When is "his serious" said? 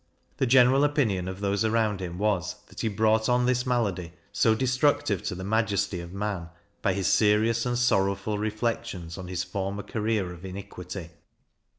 6.93-7.67